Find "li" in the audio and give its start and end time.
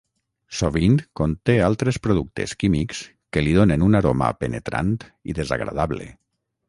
3.49-3.53